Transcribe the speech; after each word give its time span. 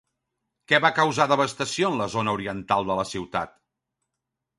Què 0.71 0.77
va 0.85 0.89
causar 0.99 1.27
devastació 1.31 1.91
en 1.91 1.97
la 2.03 2.07
zona 2.13 2.33
oriental 2.37 2.89
de 2.89 2.95
la 3.01 3.05
ciutat? 3.11 3.53